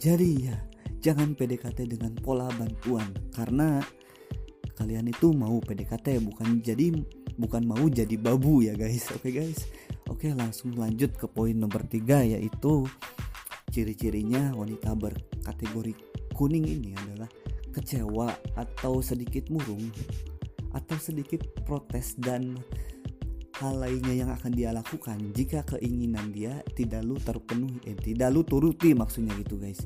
Jadi 0.00 0.48
ya 0.48 0.56
jangan 1.04 1.36
PDKT 1.36 1.92
dengan 1.92 2.16
pola 2.16 2.48
bantuan 2.56 3.12
karena 3.36 3.84
kalian 4.80 5.12
itu 5.12 5.36
mau 5.36 5.60
PDKT 5.60 6.24
bukan 6.24 6.64
jadi 6.64 6.88
bukan 7.36 7.68
mau 7.68 7.84
jadi 7.84 8.16
babu 8.16 8.64
ya 8.64 8.72
guys. 8.72 9.12
Oke 9.12 9.28
okay, 9.28 9.32
guys? 9.44 9.60
Oke 10.08 10.32
langsung 10.32 10.72
lanjut 10.72 11.12
ke 11.20 11.28
poin 11.28 11.52
nomor 11.52 11.84
tiga 11.84 12.24
yaitu 12.24 12.88
ciri-cirinya 13.74 14.54
wanita 14.54 14.94
berkategori 14.94 15.94
kuning 16.30 16.62
ini 16.62 16.94
adalah 16.94 17.26
kecewa 17.74 18.30
atau 18.54 19.02
sedikit 19.02 19.50
murung 19.50 19.90
atau 20.70 20.94
sedikit 20.94 21.42
protes 21.66 22.14
dan 22.14 22.54
hal 23.58 23.74
lainnya 23.82 24.14
yang 24.14 24.30
akan 24.30 24.54
dia 24.54 24.70
lakukan 24.70 25.18
jika 25.34 25.66
keinginan 25.66 26.30
dia 26.30 26.62
tidak 26.78 27.02
lu 27.02 27.18
terpenuhi 27.18 27.82
eh, 27.86 27.98
tidak 27.98 28.30
lu 28.30 28.46
turuti 28.46 28.94
maksudnya 28.94 29.34
gitu 29.42 29.58
guys 29.58 29.82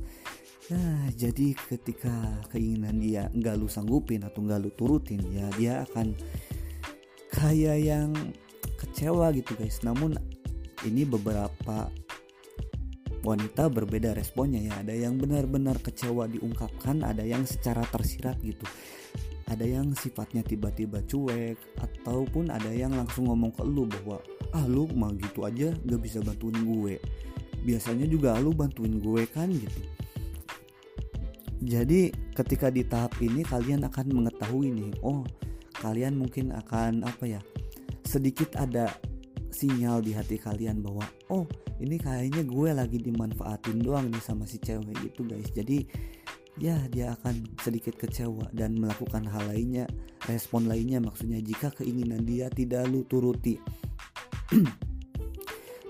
Nah, 0.69 1.09
jadi 1.17 1.57
ketika 1.57 2.45
keinginan 2.53 3.01
dia 3.01 3.33
nggak 3.33 3.57
lu 3.57 3.73
sanggupin 3.73 4.21
atau 4.21 4.45
nggak 4.45 4.61
lu 4.61 4.71
turutin, 4.77 5.25
ya 5.33 5.49
dia 5.57 5.81
akan 5.89 6.13
kayak 7.33 7.79
yang 7.81 8.13
kecewa 8.77 9.33
gitu 9.33 9.57
guys. 9.57 9.81
Namun 9.81 10.21
ini 10.85 11.09
beberapa 11.09 11.89
wanita 13.29 13.69
berbeda 13.69 14.17
responnya 14.17 14.65
ya. 14.65 14.81
Ada 14.81 14.95
yang 14.97 15.21
benar-benar 15.21 15.77
kecewa 15.85 16.25
diungkapkan, 16.33 17.05
ada 17.05 17.21
yang 17.21 17.45
secara 17.45 17.85
tersirat 17.93 18.41
gitu. 18.41 18.65
Ada 19.49 19.65
yang 19.65 19.93
sifatnya 19.97 20.45
tiba-tiba 20.45 21.05
cuek 21.05 21.57
ataupun 21.81 22.53
ada 22.53 22.69
yang 22.73 22.93
langsung 22.97 23.29
ngomong 23.29 23.53
ke 23.53 23.65
lu 23.65 23.89
bahwa 23.89 24.21
ah 24.57 24.65
lu 24.65 24.89
mah 24.93 25.13
gitu 25.17 25.45
aja 25.45 25.73
gak 25.73 26.01
bisa 26.01 26.25
bantuin 26.25 26.57
gue. 26.57 26.97
Biasanya 27.65 28.09
juga 28.09 28.37
lu 28.41 28.57
bantuin 28.57 28.97
gue 28.97 29.25
kan 29.29 29.53
gitu 29.53 29.81
jadi 31.59 32.15
ketika 32.39 32.71
di 32.71 32.87
tahap 32.87 33.19
ini 33.19 33.43
kalian 33.43 33.83
akan 33.83 34.15
mengetahui 34.15 34.71
nih, 34.71 34.93
oh 35.03 35.27
kalian 35.83 36.15
mungkin 36.15 36.55
akan 36.55 37.03
apa 37.03 37.27
ya? 37.27 37.41
Sedikit 38.07 38.55
ada 38.55 38.95
sinyal 39.59 39.99
di 39.99 40.15
hati 40.15 40.39
kalian 40.39 40.79
bahwa 40.79 41.03
oh 41.35 41.43
ini 41.83 41.99
kayaknya 41.99 42.47
gue 42.47 42.71
lagi 42.71 43.03
dimanfaatin 43.03 43.83
doang 43.83 44.07
nih 44.07 44.23
sama 44.23 44.47
si 44.47 44.63
cewek 44.63 44.95
gitu 45.03 45.27
guys. 45.27 45.51
Jadi 45.51 45.83
ya 46.63 46.79
dia 46.91 47.19
akan 47.19 47.59
sedikit 47.59 47.99
kecewa 47.99 48.51
dan 48.55 48.79
melakukan 48.79 49.27
hal 49.27 49.51
lainnya, 49.51 49.91
respon 50.31 50.71
lainnya 50.71 51.03
maksudnya 51.03 51.43
jika 51.43 51.75
keinginan 51.75 52.23
dia 52.23 52.47
tidak 52.55 52.87
lu 52.87 53.03
turuti. 53.03 53.59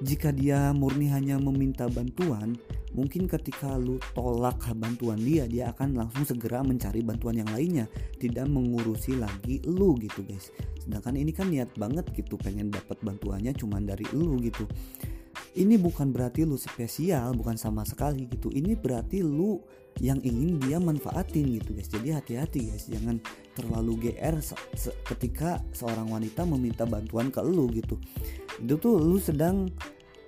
jika 0.09 0.33
dia 0.33 0.73
murni 0.73 1.11
hanya 1.13 1.37
meminta 1.37 1.91
bantuan, 1.93 2.57
mungkin 2.99 3.31
ketika 3.31 3.79
lu 3.79 4.03
tolak 4.11 4.59
bantuan 4.75 5.23
dia 5.23 5.47
dia 5.47 5.71
akan 5.71 5.95
langsung 5.95 6.27
segera 6.27 6.67
mencari 6.67 6.99
bantuan 7.07 7.39
yang 7.39 7.47
lainnya 7.55 7.87
tidak 8.19 8.51
mengurusi 8.51 9.15
lagi 9.15 9.63
lu 9.63 9.95
gitu 10.03 10.27
guys. 10.27 10.51
Sedangkan 10.83 11.15
ini 11.15 11.31
kan 11.31 11.47
niat 11.47 11.71
banget 11.79 12.11
gitu 12.11 12.35
pengen 12.35 12.75
dapat 12.75 12.99
bantuannya 12.99 13.55
cuman 13.55 13.87
dari 13.87 14.03
lu 14.11 14.35
gitu. 14.43 14.67
Ini 15.55 15.79
bukan 15.79 16.11
berarti 16.11 16.43
lu 16.43 16.59
spesial 16.59 17.39
bukan 17.39 17.55
sama 17.55 17.87
sekali 17.87 18.27
gitu. 18.27 18.51
Ini 18.51 18.75
berarti 18.75 19.23
lu 19.23 19.63
yang 20.03 20.19
ingin 20.27 20.59
dia 20.59 20.83
manfaatin 20.83 21.55
gitu 21.63 21.79
guys. 21.79 21.87
Jadi 21.87 22.11
hati-hati 22.11 22.75
guys. 22.75 22.91
Jangan 22.91 23.23
terlalu 23.55 24.11
GR 24.11 24.43
se 24.43 24.59
ketika 25.07 25.63
seorang 25.71 26.11
wanita 26.11 26.43
meminta 26.43 26.83
bantuan 26.83 27.31
ke 27.31 27.39
lu 27.47 27.71
gitu. 27.71 27.95
Itu 28.59 28.75
tuh 28.83 28.99
lu 28.99 29.23
sedang 29.23 29.71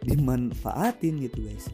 dimanfaatin 0.06 1.18
gitu 1.18 1.50
guys 1.50 1.68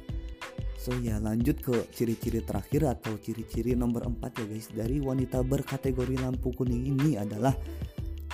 So 0.77 0.95
ya 1.03 1.19
lanjut 1.19 1.59
ke 1.65 1.89
ciri-ciri 1.91 2.45
terakhir 2.45 2.87
atau 2.87 3.19
ciri-ciri 3.19 3.75
nomor 3.75 4.07
4 4.07 4.23
ya 4.39 4.45
guys. 4.47 4.69
Dari 4.71 5.03
wanita 5.03 5.43
berkategori 5.43 6.21
lampu 6.21 6.55
kuning 6.55 6.95
ini 6.95 7.19
adalah 7.19 7.57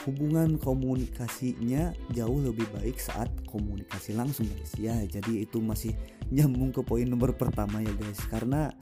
hubungan 0.03 0.59
komunikasinya 0.59 1.95
jauh 2.11 2.43
lebih 2.43 2.67
baik 2.75 2.99
saat 2.99 3.31
komunikasi 3.47 4.19
langsung 4.19 4.51
guys. 4.51 4.75
Ya 4.77 4.99
jadi 5.07 5.47
itu 5.47 5.63
masih 5.63 5.95
nyambung 6.29 6.75
ke 6.75 6.83
poin 6.83 7.07
nomor 7.07 7.33
pertama 7.39 7.81
ya 7.81 7.95
guys. 7.95 8.21
Karena 8.29 8.75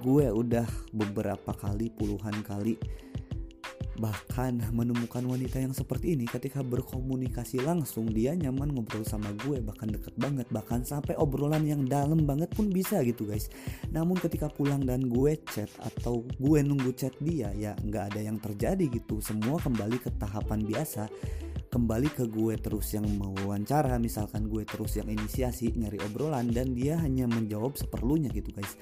gue 0.00 0.26
udah 0.30 0.68
beberapa 0.94 1.52
kali 1.52 1.90
puluhan 1.92 2.40
kali 2.46 2.78
Bahkan 3.98 4.74
menemukan 4.74 5.22
wanita 5.22 5.62
yang 5.62 5.70
seperti 5.70 6.18
ini 6.18 6.26
ketika 6.26 6.60
berkomunikasi 6.66 7.62
langsung 7.62 8.10
dia 8.10 8.34
nyaman 8.34 8.74
ngobrol 8.74 9.06
sama 9.06 9.30
gue 9.46 9.62
bahkan 9.62 9.86
deket 9.90 10.14
banget 10.18 10.46
bahkan 10.50 10.82
sampai 10.82 11.14
obrolan 11.14 11.62
yang 11.62 11.86
dalam 11.86 12.26
banget 12.26 12.50
pun 12.52 12.70
bisa 12.70 13.00
gitu 13.06 13.26
guys. 13.26 13.50
Namun 13.94 14.18
ketika 14.18 14.50
pulang 14.50 14.82
dan 14.82 15.06
gue 15.06 15.38
chat 15.50 15.70
atau 15.78 16.26
gue 16.38 16.58
nunggu 16.62 16.90
chat 16.98 17.14
dia 17.22 17.54
ya 17.54 17.72
nggak 17.78 18.14
ada 18.14 18.20
yang 18.20 18.38
terjadi 18.42 18.86
gitu 18.90 19.22
semua 19.22 19.58
kembali 19.62 19.98
ke 20.02 20.10
tahapan 20.18 20.66
biasa 20.66 21.06
kembali 21.74 22.06
ke 22.14 22.30
gue 22.30 22.54
terus 22.62 22.94
yang 22.94 23.02
mewawancara 23.02 23.98
misalkan 23.98 24.46
gue 24.46 24.62
terus 24.62 24.94
yang 24.94 25.10
inisiasi 25.10 25.74
nyari 25.74 25.98
obrolan 26.06 26.46
dan 26.54 26.70
dia 26.70 26.94
hanya 27.02 27.26
menjawab 27.26 27.74
seperlunya 27.74 28.30
gitu 28.30 28.54
guys. 28.54 28.78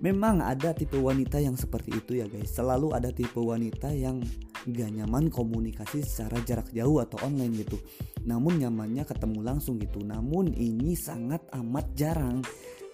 Memang 0.00 0.40
ada 0.40 0.72
tipe 0.72 0.96
wanita 0.96 1.36
yang 1.36 1.60
seperti 1.60 2.00
itu 2.00 2.16
ya 2.16 2.24
guys. 2.32 2.48
Selalu 2.56 2.96
ada 2.96 3.12
tipe 3.12 3.36
wanita 3.36 3.92
yang 3.92 4.24
gak 4.64 4.88
nyaman 4.88 5.28
komunikasi 5.28 6.00
secara 6.00 6.40
jarak 6.48 6.72
jauh 6.72 7.04
atau 7.04 7.20
online 7.28 7.60
gitu. 7.60 7.76
Namun 8.24 8.64
nyamannya 8.64 9.04
ketemu 9.04 9.44
langsung 9.44 9.76
gitu. 9.76 10.00
Namun 10.00 10.56
ini 10.56 10.96
sangat 10.96 11.44
amat 11.52 11.92
jarang. 11.92 12.40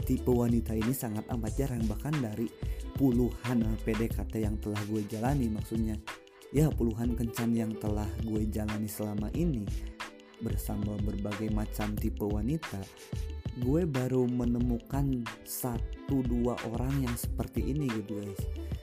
Tipe 0.02 0.26
wanita 0.26 0.74
ini 0.74 0.90
sangat 0.90 1.22
amat 1.30 1.54
jarang 1.54 1.86
bahkan 1.86 2.18
dari 2.18 2.50
puluhan 2.98 3.62
PDKT 3.86 4.42
yang 4.42 4.58
telah 4.58 4.82
gue 4.90 5.06
jalani 5.06 5.46
maksudnya 5.46 5.94
ya 6.56 6.72
puluhan 6.72 7.12
kencan 7.12 7.52
yang 7.52 7.76
telah 7.76 8.08
gue 8.24 8.48
jalani 8.48 8.88
selama 8.88 9.28
ini 9.36 9.68
bersama 10.40 10.96
berbagai 11.04 11.52
macam 11.52 11.92
tipe 12.00 12.24
wanita 12.24 12.80
gue 13.60 13.88
baru 13.88 14.28
menemukan 14.28 15.24
satu 15.44 16.20
dua 16.24 16.56
orang 16.68 17.08
yang 17.08 17.16
seperti 17.16 17.72
ini 17.72 17.88
gitu 17.88 18.20
guys. 18.20 18.42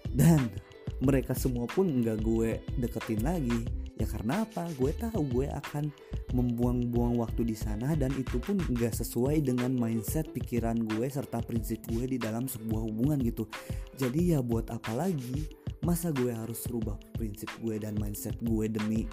Dan 0.10 0.50
mereka 0.98 1.38
semua 1.38 1.70
pun 1.70 1.86
nggak 2.02 2.20
gue 2.26 2.58
deketin 2.82 3.22
lagi. 3.22 3.62
Ya 4.02 4.10
karena 4.10 4.42
apa? 4.42 4.66
Gue 4.74 4.90
tahu 4.98 5.22
gue 5.30 5.46
akan 5.46 5.94
membuang-buang 6.34 7.22
waktu 7.22 7.46
di 7.46 7.54
sana 7.54 7.94
dan 7.94 8.10
itu 8.18 8.42
pun 8.42 8.58
nggak 8.58 8.98
sesuai 8.98 9.46
dengan 9.46 9.70
mindset 9.78 10.34
pikiran 10.34 10.82
gue 10.82 11.06
serta 11.06 11.46
prinsip 11.46 11.86
gue 11.94 12.10
di 12.10 12.18
dalam 12.18 12.50
sebuah 12.50 12.82
hubungan 12.90 13.22
gitu. 13.22 13.46
Jadi 13.94 14.34
ya 14.34 14.42
buat 14.42 14.74
apa 14.74 14.98
lagi 14.98 15.63
masa 15.84 16.16
gue 16.16 16.32
harus 16.32 16.64
rubah 16.72 16.96
prinsip 17.16 17.52
gue 17.60 17.76
dan 17.80 17.96
mindset 18.00 18.40
gue 18.40 18.66
demi 18.72 19.04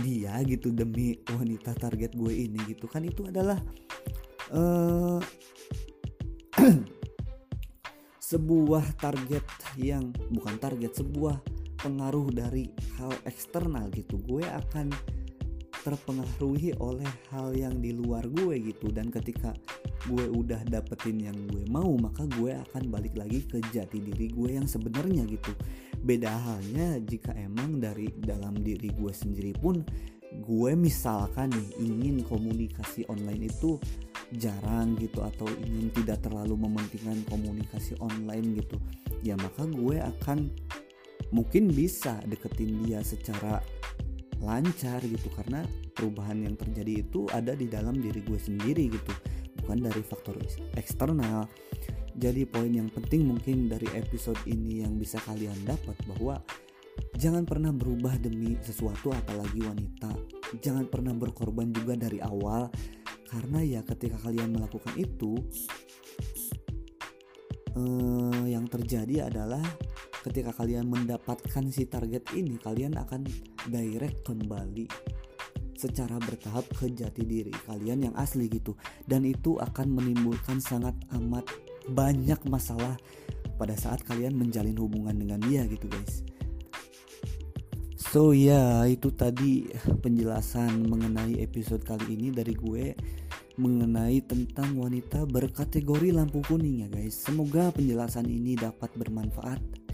dia 0.00 0.40
gitu 0.46 0.72
demi 0.72 1.18
wanita 1.28 1.76
target 1.76 2.16
gue 2.16 2.32
ini 2.32 2.58
gitu? 2.68 2.88
Kan 2.88 3.04
itu 3.04 3.28
adalah 3.28 3.58
uh, 4.52 5.20
sebuah 8.30 8.84
target 9.00 9.44
yang 9.80 10.12
bukan 10.32 10.56
target 10.60 10.92
sebuah 10.96 11.40
pengaruh 11.78 12.28
dari 12.34 12.68
hal 12.98 13.12
eksternal 13.24 13.88
gitu. 13.94 14.18
Gue 14.24 14.44
akan 14.44 14.90
terpengaruhi 15.84 16.74
oleh 16.82 17.08
hal 17.30 17.54
yang 17.54 17.78
di 17.78 17.94
luar 17.94 18.26
gue 18.26 18.58
gitu. 18.60 18.90
Dan 18.90 19.12
ketika 19.12 19.54
gue 20.06 20.26
udah 20.30 20.62
dapetin 20.66 21.18
yang 21.18 21.38
gue 21.50 21.66
mau 21.68 21.90
maka 21.98 22.24
gue 22.38 22.54
akan 22.54 22.88
balik 22.88 23.18
lagi 23.18 23.44
ke 23.44 23.58
jati 23.74 23.98
diri 24.00 24.30
gue 24.30 24.58
yang 24.58 24.66
sebenarnya 24.66 25.26
gitu. 25.26 25.52
Beda 25.98 26.30
halnya 26.30 27.02
jika 27.02 27.34
emang 27.34 27.82
dari 27.82 28.10
dalam 28.18 28.58
diri 28.58 28.90
gue 28.94 29.12
sendiri 29.12 29.54
pun 29.58 29.82
gue 30.28 30.70
misalkan 30.76 31.48
nih 31.50 31.88
ingin 31.88 32.20
komunikasi 32.22 33.08
online 33.08 33.48
itu 33.48 33.80
jarang 34.36 34.92
gitu 35.00 35.24
atau 35.24 35.48
ingin 35.64 35.88
tidak 35.96 36.20
terlalu 36.20 36.52
mementingkan 36.52 37.24
komunikasi 37.32 37.96
online 37.96 38.60
gitu 38.60 38.76
ya 39.24 39.34
maka 39.40 39.64
gue 39.64 39.96
akan 39.96 40.52
mungkin 41.32 41.72
bisa 41.72 42.20
deketin 42.28 42.84
dia 42.84 43.00
secara 43.00 43.60
lancar 44.38 45.02
gitu 45.02 45.28
karena 45.34 45.66
perubahan 45.94 46.46
yang 46.46 46.54
terjadi 46.54 47.02
itu 47.02 47.26
ada 47.34 47.58
di 47.58 47.66
dalam 47.66 47.98
diri 47.98 48.22
gue 48.22 48.38
sendiri 48.38 48.86
gitu 48.90 49.12
bukan 49.62 49.84
dari 49.84 50.00
faktor 50.00 50.40
eksternal. 50.80 51.44
Jadi 52.18 52.48
poin 52.48 52.72
yang 52.72 52.90
penting 52.90 53.28
mungkin 53.28 53.70
dari 53.70 53.86
episode 53.94 54.40
ini 54.48 54.82
yang 54.82 54.98
bisa 54.98 55.22
kalian 55.22 55.54
dapat 55.62 55.94
bahwa 56.08 56.40
jangan 57.14 57.46
pernah 57.46 57.70
berubah 57.70 58.16
demi 58.18 58.58
sesuatu 58.64 59.12
apalagi 59.12 59.62
wanita. 59.62 60.10
Jangan 60.58 60.88
pernah 60.88 61.14
berkorban 61.14 61.70
juga 61.70 61.94
dari 61.94 62.18
awal 62.18 62.72
karena 63.28 63.60
ya 63.60 63.80
ketika 63.84 64.16
kalian 64.24 64.56
melakukan 64.56 64.96
itu 64.96 65.36
eh, 67.76 68.44
yang 68.56 68.64
terjadi 68.66 69.28
adalah 69.28 69.62
ketika 70.28 70.52
kalian 70.52 70.92
mendapatkan 70.92 71.64
si 71.72 71.88
target 71.88 72.28
ini 72.36 72.60
kalian 72.60 73.00
akan 73.00 73.24
direct 73.72 74.28
kembali 74.28 74.84
secara 75.78 76.20
bertahap 76.20 76.68
ke 76.74 76.90
jati 76.92 77.24
diri 77.24 77.54
kalian 77.64 78.10
yang 78.10 78.14
asli 78.18 78.50
gitu. 78.52 78.76
Dan 79.08 79.24
itu 79.24 79.56
akan 79.56 79.88
menimbulkan 79.88 80.60
sangat 80.60 80.92
amat 81.16 81.48
banyak 81.88 82.36
masalah 82.50 83.00
pada 83.56 83.72
saat 83.78 84.04
kalian 84.04 84.36
menjalin 84.36 84.76
hubungan 84.76 85.16
dengan 85.16 85.40
dia 85.48 85.64
gitu 85.64 85.88
guys. 85.88 86.26
So 87.96 88.32
ya 88.32 88.84
yeah, 88.84 88.88
itu 88.88 89.12
tadi 89.12 89.68
penjelasan 90.04 90.86
mengenai 90.86 91.40
episode 91.40 91.84
kali 91.84 92.16
ini 92.16 92.28
dari 92.32 92.52
gue 92.56 92.96
mengenai 93.58 94.22
tentang 94.22 94.78
wanita 94.78 95.26
berkategori 95.26 96.14
lampu 96.14 96.40
kuning 96.46 96.86
ya 96.86 96.88
guys. 96.88 97.18
Semoga 97.18 97.74
penjelasan 97.74 98.30
ini 98.30 98.54
dapat 98.54 98.94
bermanfaat 98.94 99.87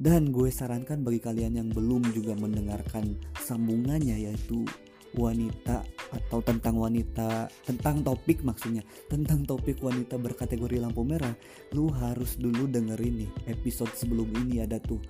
dan 0.00 0.32
gue 0.32 0.48
sarankan 0.48 1.04
bagi 1.04 1.20
kalian 1.20 1.60
yang 1.60 1.68
belum 1.68 2.08
juga 2.16 2.32
mendengarkan 2.34 3.20
sambungannya 3.36 4.16
yaitu 4.16 4.64
wanita 5.12 5.84
atau 6.10 6.38
tentang 6.40 6.78
wanita 6.78 7.50
tentang 7.66 8.00
topik 8.00 8.40
maksudnya 8.46 8.80
tentang 9.10 9.42
topik 9.44 9.82
wanita 9.82 10.16
berkategori 10.16 10.80
lampu 10.80 11.02
merah 11.02 11.34
lu 11.74 11.90
harus 11.90 12.38
dulu 12.38 12.70
dengerin 12.70 13.26
nih 13.26 13.30
episode 13.50 13.90
sebelum 13.92 14.30
ini 14.46 14.62
ada 14.62 14.78
tuh 14.78 15.02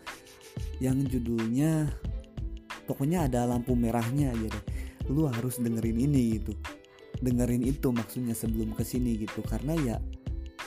yang 0.80 1.04
judulnya 1.04 1.88
pokoknya 2.90 3.30
ada 3.30 3.46
lampu 3.46 3.78
merahnya 3.78 4.34
aja 4.34 4.50
deh. 4.50 4.64
Lu 5.14 5.30
harus 5.30 5.62
dengerin 5.62 5.94
ini 5.94 6.42
gitu. 6.42 6.58
Dengerin 7.22 7.62
itu 7.62 7.94
maksudnya 7.94 8.34
sebelum 8.34 8.74
ke 8.74 8.82
sini 8.82 9.14
gitu 9.22 9.46
karena 9.46 9.78
ya 9.78 9.96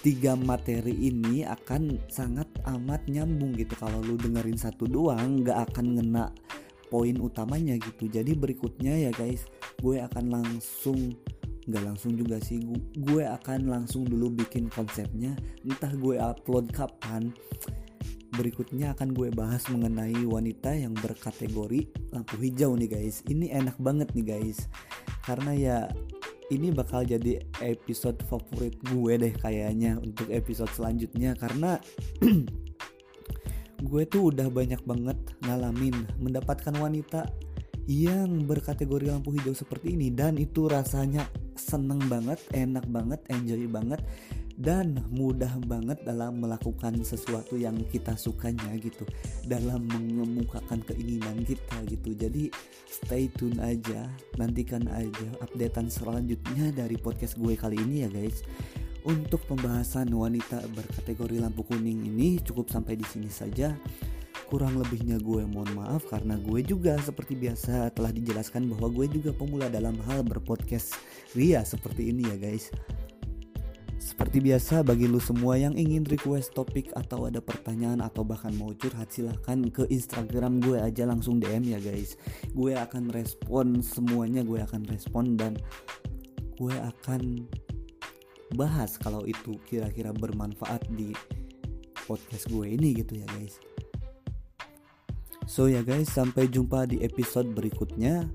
tiga 0.03 0.35
materi 0.35 0.91
ini 0.91 1.47
akan 1.47 2.11
sangat 2.11 2.45
amat 2.67 3.07
nyambung 3.07 3.55
gitu. 3.55 3.71
Kalau 3.79 4.03
lu 4.03 4.19
dengerin 4.19 4.59
satu 4.59 4.83
doang 4.83 5.41
nggak 5.41 5.71
akan 5.71 5.95
ngena 5.95 6.27
poin 6.91 7.15
utamanya 7.23 7.79
gitu. 7.79 8.11
Jadi 8.11 8.35
berikutnya 8.35 9.09
ya 9.09 9.11
guys 9.15 9.47
gue 9.79 10.03
akan 10.03 10.25
langsung 10.29 11.15
nggak 11.63 11.83
langsung 11.87 12.19
juga 12.19 12.43
sih 12.43 12.59
gue 12.99 13.23
akan 13.23 13.71
langsung 13.71 14.03
dulu 14.03 14.27
bikin 14.43 14.67
konsepnya. 14.67 15.39
Entah 15.63 15.95
gue 15.95 16.19
upload 16.19 16.69
kapan. 16.75 17.31
Berikutnya 18.33 18.97
akan 18.97 19.13
gue 19.15 19.29
bahas 19.31 19.63
mengenai 19.71 20.25
wanita 20.25 20.73
yang 20.73 20.91
berkategori 20.97 22.11
lampu 22.11 22.35
hijau 22.43 22.75
nih 22.75 22.91
guys. 22.91 23.23
Ini 23.29 23.55
enak 23.55 23.79
banget 23.79 24.11
nih 24.11 24.35
guys. 24.35 24.67
Karena 25.23 25.53
ya 25.55 25.77
ini 26.51 26.73
bakal 26.73 27.07
jadi 27.07 27.39
episode 27.63 28.19
favorit 28.27 28.75
gue 28.91 29.13
deh 29.15 29.33
kayaknya 29.37 29.95
untuk 30.01 30.27
episode 30.33 30.71
selanjutnya 30.75 31.37
karena 31.39 31.79
gue 33.89 34.03
tuh 34.07 34.31
udah 34.31 34.47
banyak 34.51 34.81
banget 34.83 35.19
ngalamin 35.43 36.07
mendapatkan 36.19 36.75
wanita 36.75 37.27
yang 37.83 38.47
berkategori 38.47 39.11
lampu 39.11 39.35
hijau 39.35 39.51
seperti 39.51 39.95
ini. 39.95 40.07
Dan 40.07 40.39
itu 40.39 40.71
rasanya 40.71 41.27
seneng 41.59 41.99
banget, 42.07 42.39
enak 42.55 42.87
banget, 42.87 43.19
enjoy 43.27 43.67
banget 43.67 43.99
dan 44.57 45.01
mudah 45.09 45.49
banget 45.65 45.97
dalam 46.05 46.41
melakukan 46.41 47.01
sesuatu 47.01 47.57
yang 47.57 47.77
kita 47.89 48.13
sukanya 48.13 48.77
gitu 48.77 49.03
dalam 49.49 49.85
mengemukakan 49.89 50.81
keinginan 50.85 51.41
kita 51.41 51.77
gitu 51.89 52.13
jadi 52.13 52.53
stay 52.85 53.29
tune 53.33 53.57
aja 53.57 54.05
nantikan 54.37 54.85
aja 54.93 55.27
updatean 55.41 55.89
selanjutnya 55.89 56.69
dari 56.69 56.95
podcast 57.01 57.37
gue 57.41 57.57
kali 57.57 57.81
ini 57.81 58.05
ya 58.05 58.09
guys 58.13 58.45
untuk 59.03 59.43
pembahasan 59.51 60.07
wanita 60.15 60.63
berkategori 60.71 61.43
lampu 61.43 61.67
kuning 61.67 62.07
ini 62.07 62.39
cukup 62.39 62.71
sampai 62.71 62.95
di 62.95 63.03
sini 63.03 63.27
saja. 63.27 63.75
Kurang 64.47 64.79
lebihnya 64.79 65.19
gue 65.19 65.43
mohon 65.43 65.71
maaf 65.75 66.07
karena 66.07 66.39
gue 66.39 66.63
juga 66.63 66.95
seperti 67.03 67.35
biasa 67.35 67.91
telah 67.91 68.15
dijelaskan 68.15 68.69
bahwa 68.71 68.87
gue 68.91 69.11
juga 69.11 69.35
pemula 69.35 69.67
dalam 69.67 69.97
hal 70.07 70.23
berpodcast 70.23 70.95
ria 71.35 71.67
seperti 71.67 72.15
ini 72.15 72.31
ya 72.31 72.37
guys. 72.37 72.71
Seperti 74.33 74.49
biasa 74.49 74.81
bagi 74.81 75.05
lu 75.05 75.21
semua 75.21 75.61
yang 75.61 75.77
ingin 75.77 76.09
request 76.09 76.57
topik 76.57 76.89
atau 76.97 77.29
ada 77.29 77.37
pertanyaan 77.37 78.01
atau 78.01 78.25
bahkan 78.25 78.49
mau 78.57 78.73
curhat 78.73 79.13
silahkan 79.13 79.61
ke 79.69 79.85
Instagram 79.93 80.57
gue 80.57 80.81
aja 80.81 81.05
langsung 81.05 81.37
DM 81.37 81.69
ya 81.69 81.77
guys. 81.77 82.17
Gue 82.49 82.73
akan 82.73 83.13
respon 83.13 83.85
semuanya 83.85 84.41
gue 84.41 84.57
akan 84.57 84.89
respon 84.89 85.37
dan 85.37 85.53
gue 86.57 86.73
akan 86.73 87.45
bahas 88.57 88.97
kalau 88.97 89.21
itu 89.21 89.53
kira-kira 89.69 90.09
bermanfaat 90.09 90.81
di 90.97 91.13
podcast 92.09 92.49
gue 92.49 92.73
ini 92.73 93.05
gitu 93.05 93.21
ya 93.21 93.29
guys. 93.37 93.61
So 95.45 95.69
ya 95.69 95.85
guys, 95.85 96.09
sampai 96.09 96.49
jumpa 96.49 96.89
di 96.89 97.05
episode 97.05 97.53
berikutnya. 97.53 98.25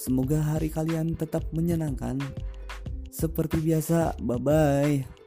Semoga 0.00 0.40
hari 0.40 0.72
kalian 0.72 1.12
tetap 1.12 1.44
menyenangkan. 1.52 2.24
Seperti 3.12 3.60
biasa, 3.60 4.16
bye 4.24 4.40
bye. 4.40 5.25